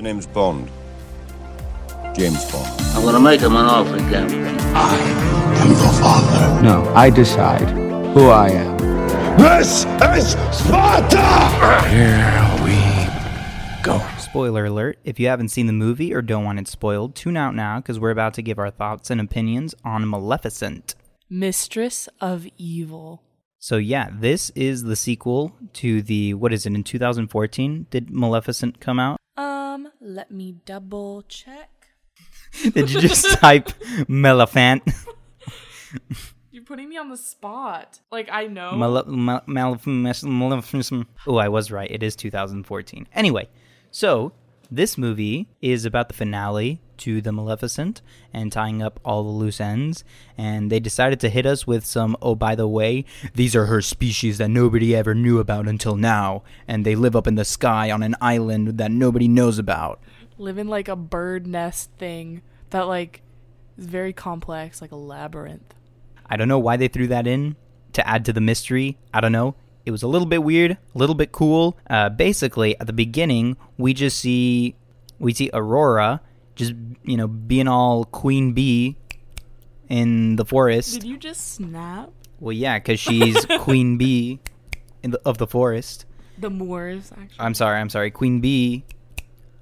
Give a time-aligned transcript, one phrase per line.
[0.00, 0.70] The name's Bond.
[2.16, 2.80] James Bond.
[2.94, 4.30] I'm gonna make him an offer again.
[4.74, 4.96] I
[5.60, 6.62] am the father.
[6.62, 7.68] No, I decide
[8.14, 8.78] who I am.
[9.36, 11.86] This is Sparta!
[11.90, 14.02] Here we go.
[14.18, 17.54] Spoiler alert if you haven't seen the movie or don't want it spoiled, tune out
[17.54, 20.94] now because we're about to give our thoughts and opinions on Maleficent.
[21.28, 23.22] Mistress of Evil.
[23.58, 27.88] So, yeah, this is the sequel to the, what is it, in 2014?
[27.90, 29.20] Did Maleficent come out?
[29.70, 31.70] Um, let me double check.
[32.74, 33.70] Did you just type
[34.08, 34.82] Maleficent?
[36.50, 38.00] You're putting me on the spot.
[38.10, 38.72] Like I know.
[38.72, 40.32] Male- Mal- Maleficent.
[40.32, 41.06] Maleficent.
[41.26, 41.88] Oh, I was right.
[41.90, 43.06] It is 2014.
[43.14, 43.48] Anyway,
[43.92, 44.32] so
[44.72, 49.60] this movie is about the finale to the Maleficent and tying up all the loose
[49.60, 50.04] ends.
[50.38, 53.04] And they decided to hit us with some, oh, by the way,
[53.34, 56.42] these are her species that nobody ever knew about until now.
[56.68, 60.00] And they live up in the sky on an island that nobody knows about.
[60.38, 63.22] Live in like a bird nest thing that like
[63.76, 65.74] is very complex, like a labyrinth.
[66.26, 67.56] I don't know why they threw that in
[67.92, 68.98] to add to the mystery.
[69.12, 69.56] I don't know.
[69.84, 71.76] It was a little bit weird, a little bit cool.
[71.88, 74.76] Uh, basically, at the beginning, we just see
[75.18, 76.20] we see Aurora
[76.60, 78.96] just you know being all queen bee
[79.88, 80.94] in the forest.
[80.94, 82.10] Did you just snap?
[82.38, 84.40] Well, yeah, because she's queen bee
[85.02, 86.06] in the, of the forest.
[86.38, 87.36] The Moors, actually.
[87.38, 88.84] I'm sorry, I'm sorry, queen bee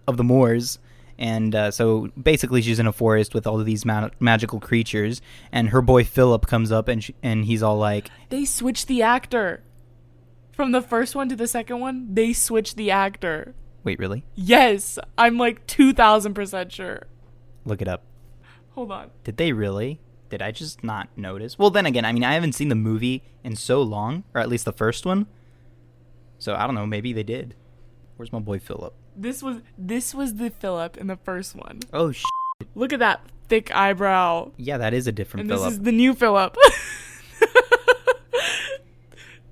[0.06, 0.78] of the moors.
[1.19, 5.20] And uh, so basically, she's in a forest with all of these ma- magical creatures,
[5.50, 9.02] and her boy Philip comes up, and sh- and he's all like, They switched the
[9.02, 9.64] actor.
[10.52, 13.54] From the first one to the second one, they switched the actor.
[13.84, 14.25] "Wait, really?
[14.34, 17.07] Yes, I'm like 2000% sure.
[17.65, 18.03] Look it up."
[18.71, 19.11] Hold on.
[19.25, 20.01] Did they really?
[20.31, 21.59] Did I just not notice?
[21.59, 24.49] Well, then again, I mean, I haven't seen the movie in so long, or at
[24.49, 25.27] least the first one.
[26.39, 26.87] So I don't know.
[26.87, 27.55] Maybe they did.
[28.17, 28.95] Where's my boy Philip?
[29.17, 31.81] This was this was the Philip in the first one.
[31.93, 32.23] Oh, sh-
[32.75, 34.51] Look at that thick eyebrow.
[34.56, 35.73] yeah, that is a different And this Philip.
[35.73, 36.56] is the new Philip.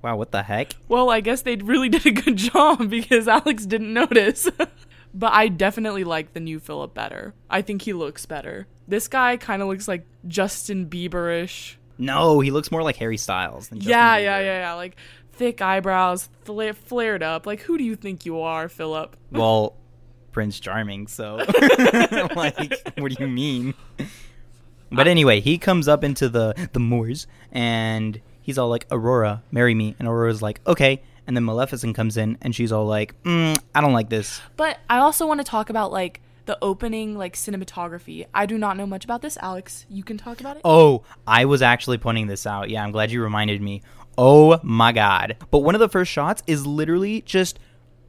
[0.01, 0.73] Wow, what the heck?
[0.87, 4.49] well, I guess they really did a good job because Alex didn't notice.
[5.13, 7.33] but I definitely like the new Philip better.
[7.49, 8.67] I think he looks better.
[8.87, 11.75] This guy kind of looks like Justin Bieberish.
[11.97, 14.23] No, he looks more like Harry Styles than Justin yeah, Bieber.
[14.23, 14.73] yeah, yeah, yeah.
[14.73, 14.95] Like
[15.33, 17.45] thick eyebrows, fla- flared up.
[17.47, 19.17] Like who do you think you are, Philip?
[19.31, 19.75] Well,
[20.31, 21.07] Prince Charming.
[21.07, 21.37] So,
[22.35, 22.57] like,
[22.97, 23.73] what do you mean?
[24.91, 29.75] But anyway, he comes up into the the moors and he's all like, "Aurora, marry
[29.75, 33.61] me," and Aurora's like, "Okay." And then Maleficent comes in and she's all like, mm,
[33.75, 37.35] "I don't like this." But I also want to talk about like the opening like
[37.35, 38.25] cinematography.
[38.33, 39.85] I do not know much about this, Alex.
[39.89, 40.61] You can talk about it.
[40.65, 42.69] Oh, I was actually pointing this out.
[42.69, 43.83] Yeah, I'm glad you reminded me.
[44.17, 45.35] Oh my god.
[45.51, 47.59] But one of the first shots is literally just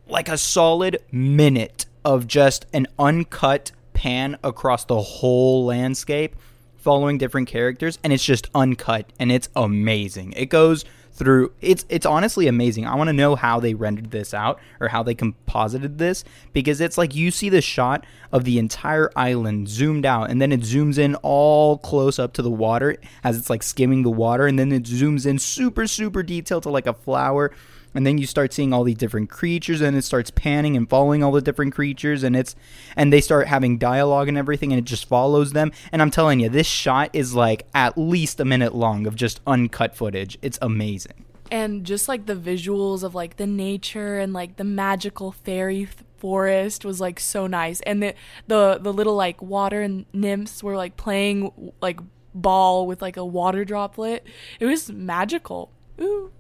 [0.07, 6.37] like a solid minute of just an uncut pan across the whole landscape
[6.79, 10.33] following different characters and it's just uncut and it's amazing.
[10.33, 10.85] It goes
[11.19, 12.87] through it's it's honestly amazing.
[12.87, 16.23] I want to know how they rendered this out or how they composited this
[16.53, 20.53] because it's like you see the shot of the entire island zoomed out and then
[20.53, 24.47] it zooms in all close up to the water as it's like skimming the water
[24.47, 27.51] and then it zooms in super super detailed to like a flower
[27.95, 31.23] and then you start seeing all these different creatures and it starts panning and following
[31.23, 32.55] all the different creatures and it's
[32.97, 35.73] and they start having dialogue and everything and it just follows them.
[35.93, 39.41] And i'm telling you this shot is like at least a minute long of just
[39.47, 40.39] uncut footage.
[40.43, 41.25] It's amazing.
[41.51, 45.97] And just like the visuals of like the nature and like the magical fairy th-
[46.19, 47.81] forest was like so nice.
[47.83, 48.15] And the
[48.47, 52.01] the the little like water nymphs were like playing like
[52.35, 54.27] ball with like a water droplet.
[54.61, 55.73] It was magical.
[56.01, 56.33] Ooh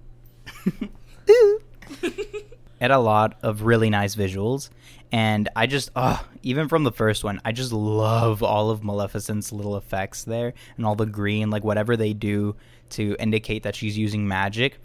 [1.28, 2.47] it
[2.81, 4.71] had a lot of really nice visuals
[5.11, 9.53] and i just uh even from the first one i just love all of maleficent's
[9.53, 12.55] little effects there and all the green like whatever they do
[12.91, 14.78] to indicate that she's using magic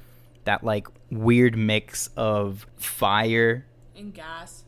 [0.46, 3.66] that like weird mix of fire
[3.96, 4.64] and gas.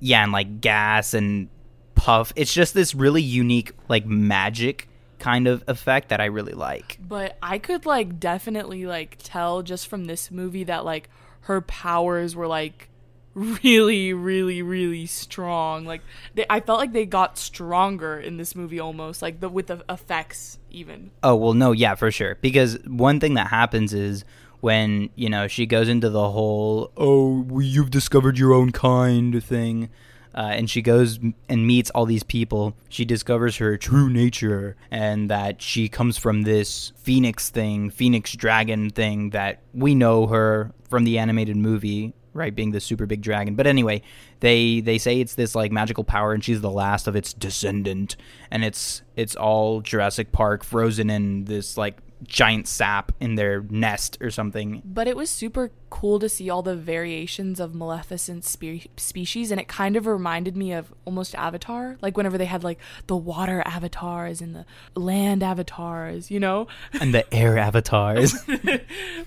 [0.00, 1.48] Yeah and like gas and
[1.94, 2.32] puff.
[2.36, 4.88] It's just this really unique like magic
[5.18, 6.98] kind of effect that i really like.
[7.00, 11.10] But i could like definitely like tell just from this movie that like
[11.48, 12.90] her powers were like
[13.34, 15.86] really really really strong.
[15.86, 16.02] Like
[16.34, 19.82] they, i felt like they got stronger in this movie almost like the with the
[19.88, 21.10] effects even.
[21.22, 22.36] Oh well no yeah for sure.
[22.42, 24.24] Because one thing that happens is
[24.60, 29.88] when you know she goes into the whole oh you've discovered your own kind thing
[30.34, 35.30] uh, and she goes and meets all these people she discovers her true nature and
[35.30, 41.04] that she comes from this phoenix thing phoenix dragon thing that we know her from
[41.04, 42.54] the animated movie right?
[42.54, 43.54] Being the super big dragon.
[43.54, 44.02] But anyway,
[44.40, 48.16] they they say it's this like magical power, and she's the last of its descendant,
[48.50, 54.18] and it's it's all Jurassic Park frozen in this like giant sap in their nest
[54.20, 54.82] or something.
[54.84, 59.60] But it was super cool to see all the variations of Maleficent spe- species, and
[59.60, 61.96] it kind of reminded me of almost Avatar.
[62.00, 64.66] Like whenever they had like the water avatars and the
[65.00, 66.66] land avatars, you know?
[67.00, 68.34] And the air avatars.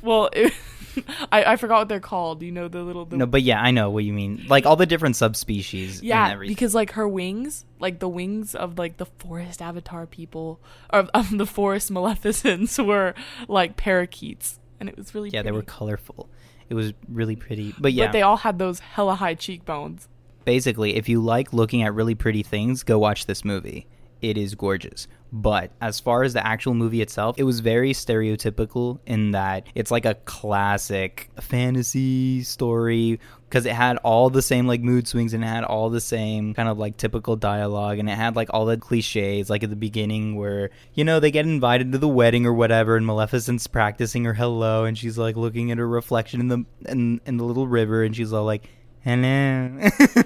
[0.02, 0.54] Well, it,
[1.32, 2.42] I, I forgot what they're called.
[2.42, 3.06] You know, the little.
[3.06, 4.46] The, no, but yeah, I know what you mean.
[4.48, 6.02] Like all the different subspecies.
[6.02, 10.60] yeah, because like her wings, like the wings of like the forest avatar people,
[10.92, 13.14] or of the forest maleficents were
[13.48, 16.30] like parakeets, and it was really yeah, they were colorful.
[16.72, 17.76] It was really pretty.
[17.78, 20.08] But yeah, But they all had those hella high cheekbones.
[20.46, 23.88] basically, if you like looking at really pretty things, go watch this movie.
[24.22, 25.06] It is gorgeous.
[25.32, 29.92] But as far as the actual movie itself, it was very stereotypical in that it's
[29.92, 33.20] like a classic fantasy story
[33.52, 36.54] because it had all the same like mood swings and it had all the same
[36.54, 39.76] kind of like typical dialogue and it had like all the cliches like at the
[39.76, 44.24] beginning where you know they get invited to the wedding or whatever and Maleficent's practicing
[44.24, 47.68] her hello and she's like looking at her reflection in the in, in the little
[47.68, 48.70] river and she's all like
[49.04, 49.78] hello.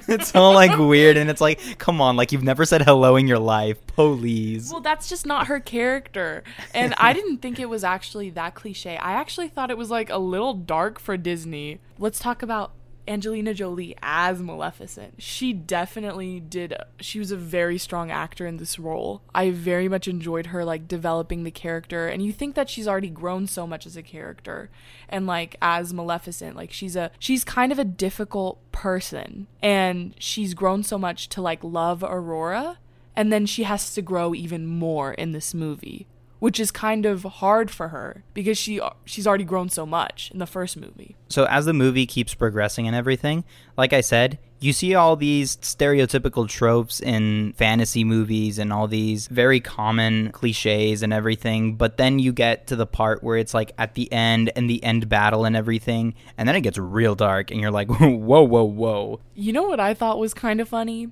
[0.08, 3.28] it's all like weird, and it's like, come on, like you've never said hello in
[3.28, 4.72] your life, please.
[4.72, 6.44] Well, that's just not her character.
[6.74, 8.98] And I didn't think it was actually that cliche.
[8.98, 11.80] I actually thought it was like a little dark for Disney.
[11.98, 12.72] Let's talk about
[13.08, 15.16] Angelina Jolie as Maleficent.
[15.22, 16.76] She definitely did.
[17.00, 19.22] She was a very strong actor in this role.
[19.34, 23.10] I very much enjoyed her like developing the character and you think that she's already
[23.10, 24.70] grown so much as a character
[25.10, 30.54] and like as Maleficent, like she's a she's kind of a difficult person and she's
[30.54, 32.80] grown so much to like love Aurora
[33.16, 36.08] and then she has to grow even more in this movie
[36.40, 40.40] which is kind of hard for her because she she's already grown so much in
[40.40, 43.44] the first movie So as the movie keeps progressing and everything,
[43.78, 49.28] like I said, you see all these stereotypical tropes in fantasy movies and all these
[49.28, 53.74] very common cliches and everything, but then you get to the part where it's like
[53.78, 57.52] at the end and the end battle and everything, and then it gets real dark
[57.52, 59.20] and you're like, whoa, whoa, whoa.
[59.36, 61.10] You know what I thought was kind of funny?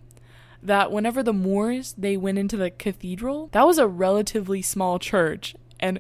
[0.64, 5.56] That whenever the Moors they went into the cathedral, that was a relatively small church,
[5.80, 6.00] and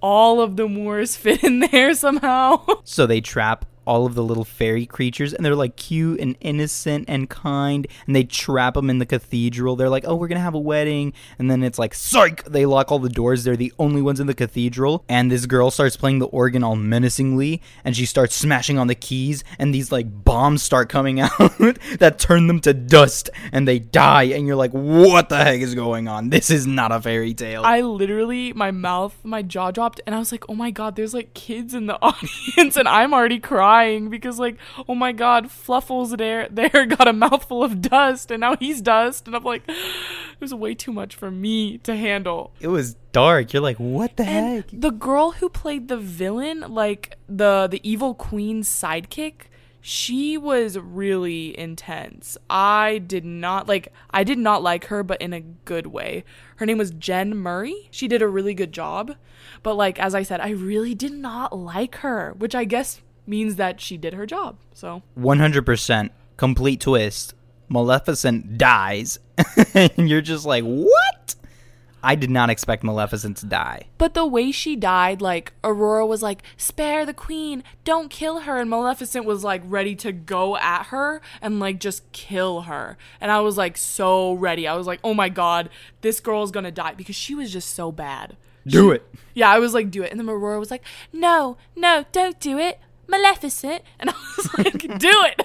[0.00, 2.64] all of the Moors fit in there somehow.
[2.84, 7.06] So they trap all of the little fairy creatures and they're like cute and innocent
[7.08, 9.76] and kind and they trap them in the cathedral.
[9.76, 11.12] They're like oh we're gonna have a wedding.
[11.38, 12.44] And then it's like psych!
[12.44, 13.44] They lock all the doors.
[13.44, 15.04] They're the only ones in the cathedral.
[15.08, 18.94] And this girl starts playing the organ all menacingly and she starts smashing on the
[18.94, 21.58] keys and these like bombs start coming out
[21.98, 24.24] that turn them to dust and they die.
[24.24, 26.30] And you're like what the heck is going on?
[26.30, 27.62] This is not a fairy tale.
[27.64, 31.14] I literally, my mouth, my jaw dropped, and I was like, oh my god, there's
[31.14, 33.73] like kids in the audience, and I'm already crying
[34.10, 34.56] because, like,
[34.88, 39.26] oh my god, Fluffles there, there got a mouthful of dust, and now he's dust,
[39.26, 42.52] and I'm like, it was way too much for me to handle.
[42.60, 46.64] it was dark you're like what the And heck the girl who played the villain,
[46.68, 49.46] like the the evil queen's sidekick,
[49.80, 52.38] she was really intense.
[52.48, 56.24] I did not like I did not like her but in a good way.
[56.56, 57.88] Her name was Jenn Murray.
[57.90, 59.14] She did a really good job.
[59.62, 63.56] But like as I said, I really did not like her, which I guess means
[63.56, 64.56] that she did her job.
[64.72, 67.34] So 100% complete twist.
[67.68, 69.18] Maleficent dies.
[69.74, 71.34] and you're just like, what?
[72.04, 73.84] I did not expect Maleficent to die.
[73.96, 78.58] But the way she died, like Aurora was like, "Spare the queen, don't kill her,"
[78.58, 82.98] and Maleficent was like ready to go at her and like just kill her.
[83.22, 84.68] And I was like so ready.
[84.68, 85.70] I was like, "Oh my god,
[86.02, 88.36] this girl's gonna die," because she was just so bad.
[88.66, 89.06] Do it.
[89.32, 92.58] Yeah, I was like, "Do it," and then Aurora was like, "No, no, don't do
[92.58, 95.42] it, Maleficent," and I was like, "Do it,"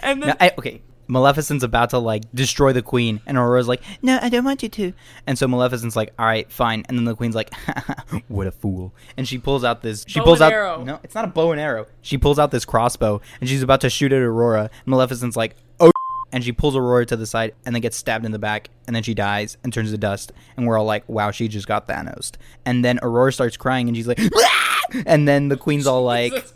[0.00, 0.82] and then Now, I, okay.
[1.08, 4.68] Maleficent's about to like destroy the queen, and Aurora's like, "No, I don't want you
[4.70, 4.92] to."
[5.26, 7.52] And so Maleficent's like, "All right, fine." And then the queen's like,
[8.28, 10.04] "What a fool!" And she pulls out this.
[10.08, 10.52] She Bow pulls out.
[10.52, 10.82] arrow.
[10.84, 11.86] No, it's not a bow and arrow.
[12.00, 14.70] She pulls out this crossbow, and she's about to shoot at Aurora.
[14.86, 15.90] Maleficent's like, "Oh!"
[16.34, 18.96] And she pulls Aurora to the side, and then gets stabbed in the back, and
[18.96, 20.32] then she dies and turns to dust.
[20.56, 22.30] And we're all like, "Wow, she just got Thanos."
[22.64, 24.18] And then Aurora starts crying, and she's like,
[25.06, 26.32] and then the queen's all like.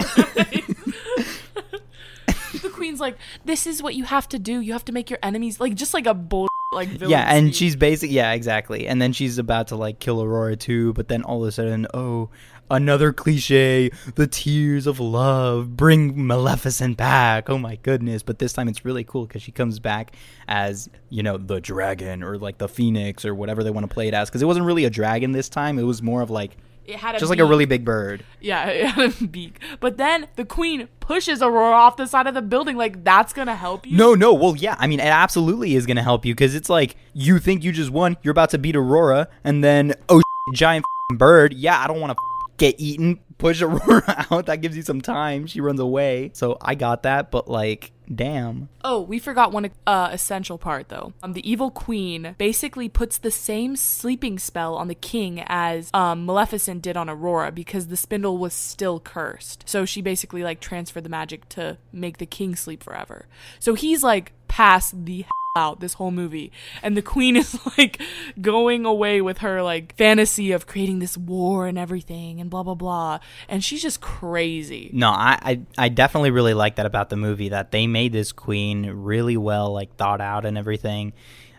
[2.62, 4.60] the queen's like, "This is what you have to do.
[4.60, 7.56] You have to make your enemies like just like a bull." Like yeah, and speech.
[7.56, 8.10] she's basic.
[8.10, 8.86] Yeah, exactly.
[8.86, 11.86] And then she's about to like kill Aurora too, but then all of a sudden,
[11.94, 12.28] oh,
[12.70, 17.48] another cliche: the tears of love bring Maleficent back.
[17.48, 18.22] Oh my goodness!
[18.22, 20.14] But this time it's really cool because she comes back
[20.48, 24.08] as you know the dragon or like the phoenix or whatever they want to play
[24.08, 24.28] it as.
[24.28, 27.14] Because it wasn't really a dragon this time; it was more of like it had
[27.14, 28.24] a Just like a really big bird.
[28.40, 29.60] Yeah, it had a beak.
[29.80, 32.76] But then the queen pushes Aurora off the side of the building.
[32.76, 33.96] Like that's gonna help you.
[33.96, 34.32] No, no.
[34.32, 34.76] Well, yeah.
[34.78, 37.90] I mean, it absolutely is to help you because it's like you think you just
[37.90, 38.16] won.
[38.22, 40.22] You're about to beat Aurora, and then oh,
[40.54, 41.54] giant bird.
[41.54, 42.22] Yeah, I don't want to
[42.58, 43.20] get eaten.
[43.38, 44.46] Push Aurora out.
[44.46, 45.46] That gives you some time.
[45.46, 46.30] She runs away.
[46.34, 48.68] So I got that, but like, damn.
[48.84, 51.12] Oh, we forgot one uh, essential part though.
[51.22, 56.24] Um, the evil queen basically puts the same sleeping spell on the king as um,
[56.24, 59.68] Maleficent did on Aurora because the spindle was still cursed.
[59.68, 63.26] So she basically like transferred the magic to make the king sleep forever.
[63.58, 65.24] So he's like past the
[65.56, 66.52] out this whole movie.
[66.82, 68.00] And the queen is like
[68.40, 72.75] going away with her like fantasy of creating this war and everything and blah blah
[72.75, 73.18] blah.
[73.48, 74.90] And she's just crazy.
[74.92, 78.32] No, I, I, I definitely really like that about the movie that they made this
[78.32, 81.12] queen really well, like thought out and everything.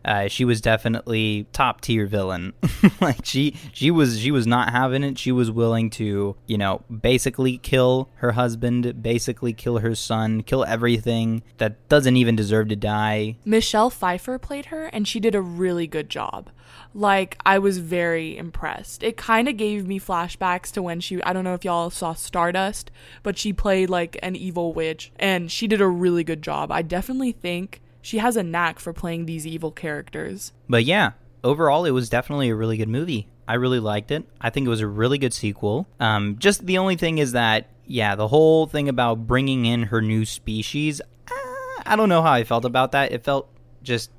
[0.08, 2.54] Uh, she was definitely top tier villain.
[3.02, 5.20] like she she was she was not having it.
[5.20, 10.64] She was willing to you know basically kill her husband, basically kill her son, kill
[10.64, 13.38] everything that doesn't even deserve to die.
[13.44, 16.50] Michelle Pfeiffer played her and she did a really good job.
[16.94, 19.04] Like I was very impressed.
[19.04, 22.14] It kind of gave me flashbacks to when she I don't know if y'all saw
[22.14, 22.92] Stardust,
[23.24, 26.72] but she played like an evil witch and she did a really good job.
[26.72, 30.54] I definitely think she has a knack for playing these evil characters.
[30.70, 31.12] But yeah,
[31.44, 33.28] overall, it was definitely a really good movie.
[33.50, 34.24] I really liked it.
[34.40, 35.90] I think it was a really good sequel.
[36.00, 40.02] Um, just the only thing is that, yeah, the whole thing about bringing in her
[40.02, 43.12] new species, uh, I don't know how I felt about that.
[43.12, 43.50] It felt
[43.84, 44.10] just,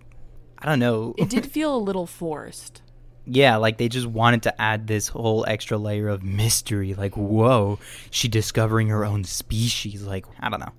[0.58, 1.14] I don't know.
[1.16, 2.82] It did feel a little forced.
[3.24, 6.92] yeah, like they just wanted to add this whole extra layer of mystery.
[6.92, 7.78] Like, whoa,
[8.10, 10.02] she discovering her own species.
[10.02, 10.72] Like, I don't know.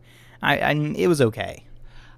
[0.44, 1.66] I, I it was okay.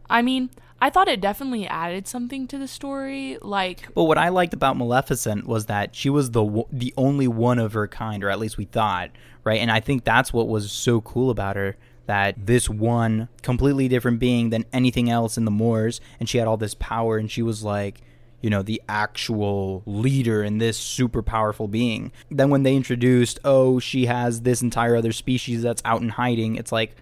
[0.09, 0.49] I mean,
[0.81, 3.37] I thought it definitely added something to the story.
[3.41, 7.59] Like, But what I liked about Maleficent was that she was the the only one
[7.59, 9.11] of her kind, or at least we thought,
[9.43, 9.61] right?
[9.61, 11.77] And I think that's what was so cool about her.
[12.07, 16.47] That this one completely different being than anything else in the Moors, and she had
[16.47, 18.01] all this power, and she was like,
[18.41, 22.11] you know, the actual leader in this super powerful being.
[22.29, 26.55] Then when they introduced, oh, she has this entire other species that's out in hiding,
[26.55, 26.95] it's like,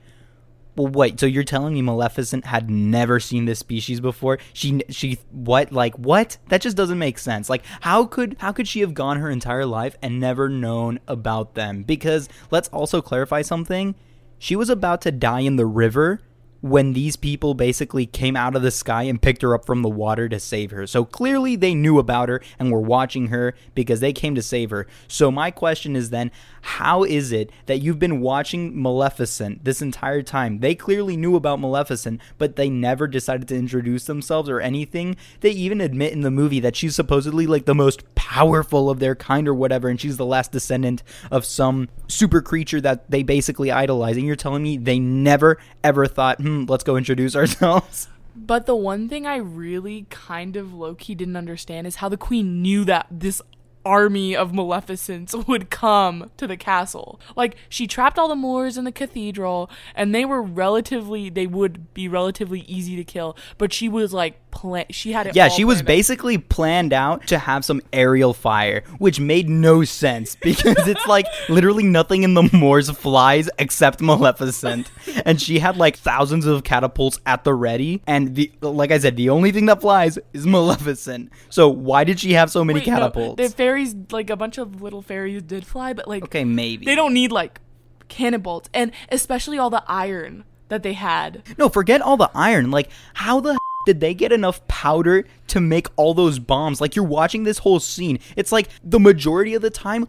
[0.79, 1.19] well, wait.
[1.19, 4.37] So you're telling me Maleficent had never seen this species before?
[4.53, 5.73] She, she, what?
[5.73, 6.37] Like what?
[6.47, 7.49] That just doesn't make sense.
[7.49, 11.55] Like how could how could she have gone her entire life and never known about
[11.55, 11.83] them?
[11.83, 13.93] Because let's also clarify something.
[14.37, 16.21] She was about to die in the river
[16.61, 19.89] when these people basically came out of the sky and picked her up from the
[19.89, 20.85] water to save her.
[20.85, 24.69] So clearly they knew about her and were watching her because they came to save
[24.69, 24.87] her.
[25.07, 30.21] So my question is then, how is it that you've been watching Maleficent this entire
[30.21, 30.59] time?
[30.59, 35.15] They clearly knew about Maleficent, but they never decided to introduce themselves or anything.
[35.39, 39.15] They even admit in the movie that she's supposedly like the most powerful of their
[39.15, 43.71] kind or whatever, and she's the last descendant of some super creature that they basically
[43.71, 44.17] idolize.
[44.17, 46.71] And you're telling me they never ever thought, hmm, Mm-hmm.
[46.71, 48.07] let's go introduce ourselves?
[48.35, 52.15] But the one thing I really kind of low key didn't understand is how the
[52.15, 53.41] queen knew that this
[53.85, 57.19] army of Maleficents would come to the castle.
[57.35, 61.93] Like she trapped all the Moors in the cathedral and they were relatively they would
[61.93, 65.63] be relatively easy to kill, but she was like plan she had it Yeah, she
[65.63, 65.87] was planned out.
[65.87, 71.25] basically planned out to have some aerial fire, which made no sense because it's like
[71.47, 74.91] literally nothing in the moors flies except Maleficent.
[75.25, 78.01] And she had like thousands of catapults at the ready.
[78.05, 81.31] And the like I said, the only thing that flies is Maleficent.
[81.49, 83.41] So why did she have so many Wait, no, catapults?
[83.41, 86.85] the fairies like a bunch of little fairies did fly, but like okay, maybe.
[86.85, 87.61] they don't need like
[88.09, 91.43] cannon bolts and especially all the iron that they had.
[91.57, 92.71] No, forget all the iron.
[92.71, 93.57] Like, how the
[93.89, 96.79] did they get enough powder to make all those bombs?
[96.79, 98.19] Like, you're watching this whole scene.
[98.35, 100.07] It's like the majority of the time,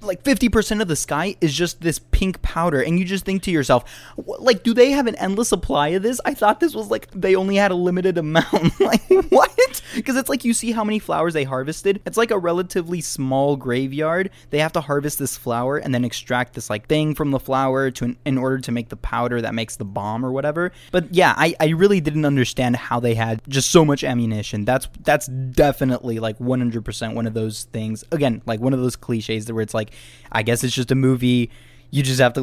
[0.00, 2.80] like 50% of the sky is just this pink powder.
[2.80, 3.84] And you just think to yourself,
[4.16, 6.20] like, do they have an endless supply of this?
[6.24, 8.80] I thought this was like they only had a limited amount.
[8.80, 9.82] like, what?
[9.94, 12.00] Because it's like you see how many flowers they harvested.
[12.06, 14.30] It's like a relatively small graveyard.
[14.50, 17.90] They have to harvest this flower and then extract this like thing from the flower
[17.92, 20.72] to in order to make the powder that makes the bomb or whatever.
[20.90, 24.64] But yeah, I, I really didn't understand how they had just so much ammunition.
[24.64, 28.04] That's that's definitely like 100% one of those things.
[28.10, 29.92] Again, like one of those cliches where it's like,
[30.32, 31.50] I guess it's just a movie.
[31.90, 32.40] You just have to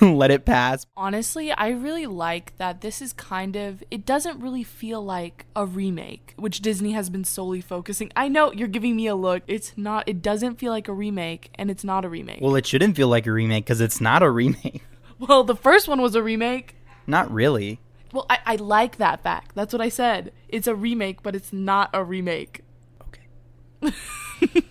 [0.00, 0.86] let it pass.
[0.96, 5.64] Honestly, I really like that this is kind of it doesn't really feel like a
[5.64, 8.10] remake, which Disney has been solely focusing.
[8.16, 9.42] I know you're giving me a look.
[9.46, 12.40] It's not it doesn't feel like a remake and it's not a remake.
[12.40, 14.82] Well, it shouldn't feel like a remake because it's not a remake.
[15.18, 16.76] Well, the first one was a remake.
[17.06, 17.80] Not really.
[18.12, 19.52] Well, I, I like that fact.
[19.54, 20.30] That's what I said.
[20.46, 22.60] It's a remake, but it's not a remake.
[23.00, 23.94] Okay.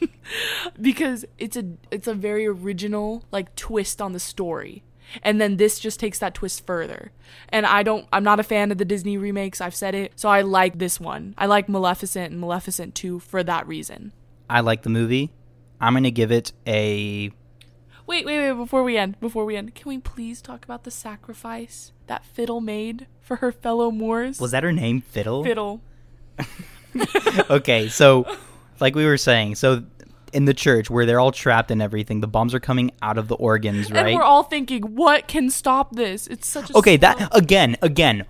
[0.82, 4.84] because it's a it's a very original like twist on the story.
[5.22, 7.12] And then this just takes that twist further.
[7.50, 10.14] And I don't I'm not a fan of the Disney remakes, I've said it.
[10.16, 11.36] So I like this one.
[11.38, 14.14] I like Maleficent and Maleficent 2 for that reason.
[14.50, 15.32] I like the movie.
[15.80, 17.32] I'm gonna give it a.
[18.08, 20.92] Wait, wait, wait, before we end, before we end, can we please talk about the
[20.92, 24.40] sacrifice that Fiddle made for her fellow Moors?
[24.40, 25.02] Was that her name?
[25.02, 25.44] Fiddle.
[25.44, 25.82] Fiddle.
[27.50, 28.28] okay, so
[28.80, 29.84] like we were saying, so
[30.36, 33.30] in the church where they're all trapped and everything, the bombs are coming out of
[33.30, 34.08] the organs, right?
[34.08, 36.28] And we're all thinking, what can stop this?
[36.28, 38.26] It's such a okay, that again, again.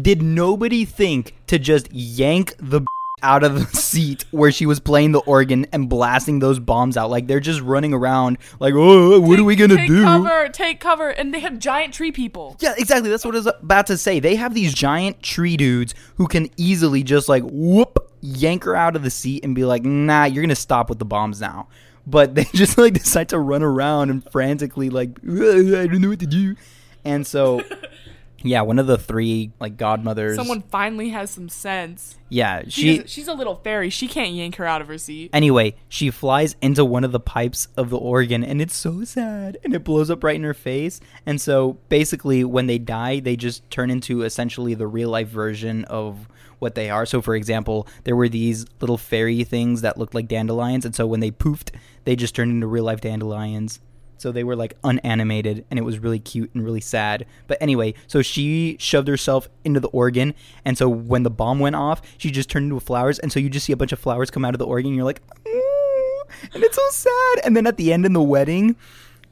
[0.00, 2.82] Did nobody think to just yank the
[3.22, 7.10] out of the seat where she was playing the organ and blasting those bombs out?
[7.10, 10.02] Like they're just running around, like, oh, what are we gonna take do?
[10.02, 12.56] cover, take cover, and they have giant tree people.
[12.60, 13.10] Yeah, exactly.
[13.10, 14.20] That's what I was about to say.
[14.20, 18.96] They have these giant tree dudes who can easily just like whoop, yank her out
[18.96, 21.68] of the seat and be like, nah, you're gonna stop with the bombs now.
[22.06, 26.20] But they just like decide to run around and frantically like, I don't know what
[26.20, 26.56] to do.
[27.04, 27.62] And so,
[28.42, 30.36] yeah, one of the three like godmothers.
[30.36, 32.16] Someone finally has some sense.
[32.28, 33.06] yeah, She, she.
[33.06, 33.90] she's a little fairy.
[33.90, 35.30] She can't yank her out of her seat.
[35.32, 39.58] Anyway, she flies into one of the pipes of the organ and it's so sad
[39.64, 41.00] and it blows up right in her face.
[41.26, 45.84] And so basically, when they die, they just turn into essentially the real life version
[45.84, 46.28] of
[46.60, 47.06] what they are.
[47.06, 50.84] So, for example, there were these little fairy things that looked like dandelions.
[50.84, 51.70] And so when they poofed,
[52.04, 53.80] they just turned into real life dandelions.
[54.20, 57.26] So they were like unanimated and it was really cute and really sad.
[57.46, 60.34] But anyway, so she shoved herself into the organ.
[60.64, 63.18] And so when the bomb went off, she just turned into flowers.
[63.18, 64.88] And so you just see a bunch of flowers come out of the organ.
[64.88, 66.22] And you're like, "Ooh,"
[66.52, 67.44] and it's so sad.
[67.44, 68.76] And then at the end in the wedding,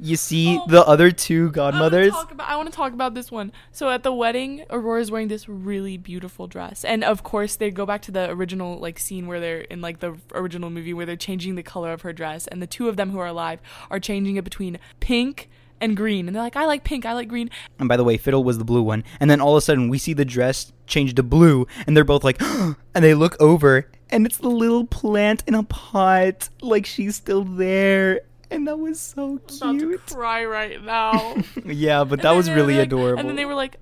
[0.01, 0.65] you see Oh.
[0.69, 2.09] the other two godmothers.
[2.09, 3.53] about- I want to talk about this one.
[3.73, 7.85] So at the wedding, Aurora's wearing this really beautiful dress, and of course they go
[7.85, 11.17] back to the original like scene where they're in like the original movie where they're
[11.17, 13.99] changing the color of her dress, and the two of them who are alive are
[14.01, 15.49] changing it between pink
[15.81, 17.51] and green, and they're like, I like pink, I like green.
[17.79, 19.05] And by the way, Fiddle was the blue one.
[19.21, 22.03] And then all of a sudden, we see the dress change to blue, and they're
[22.03, 26.85] both like, and they look over, and it's the little plant in a pot, like
[26.85, 28.23] she's still there.
[28.51, 30.07] And that was so I'm about to cute.
[30.07, 31.37] cry right now.
[31.67, 33.21] Yeah, but And that was really like- adorable.
[33.21, 33.77] And then they were like,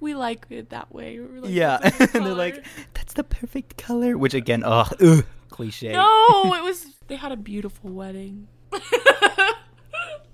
[0.00, 1.18] we like it that way.
[1.18, 4.16] We were like, yeah, "That's a and they're like, that's the perfect color.
[4.16, 5.92] Which again, oh, ugh cliche.
[5.92, 6.86] no, it was.
[7.08, 8.46] They had a beautiful wedding.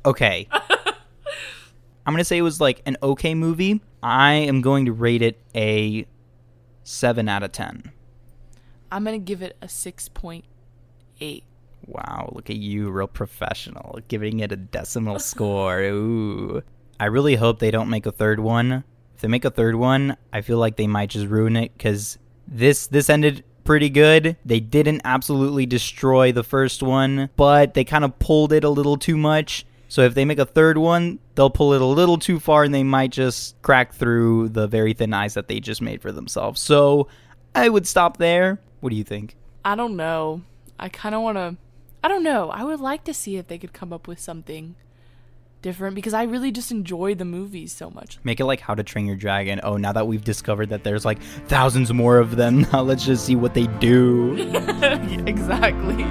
[0.07, 0.47] Okay.
[2.07, 3.81] I'm gonna say it was like an okay movie.
[4.03, 6.07] I am going to rate it a
[6.83, 7.91] seven out of ten.
[8.93, 10.45] I'm gonna give it a six point
[11.21, 11.45] eight.
[11.87, 15.81] Wow, look at you, real professional, giving it a decimal score.
[15.83, 16.63] Ooh.
[16.99, 18.85] I really hope they don't make a third one.
[19.15, 22.19] If they make a third one, I feel like they might just ruin it cuz
[22.47, 24.37] this this ended pretty good.
[24.45, 28.97] They didn't absolutely destroy the first one, but they kind of pulled it a little
[28.97, 29.67] too much.
[29.89, 32.75] So if they make a third one, they'll pull it a little too far and
[32.75, 36.61] they might just crack through the very thin ice that they just made for themselves.
[36.61, 37.09] So
[37.55, 38.61] I would stop there.
[38.81, 39.37] What do you think?
[39.65, 40.43] I don't know.
[40.79, 41.57] I kind of want to.
[42.05, 42.51] I don't know.
[42.51, 44.75] I would like to see if they could come up with something
[45.63, 48.19] different because I really just enjoy the movies so much.
[48.23, 49.59] Make it like How to Train Your Dragon.
[49.63, 53.25] Oh, now that we've discovered that there's like thousands more of them, now let's just
[53.25, 54.35] see what they do.
[55.27, 56.05] exactly.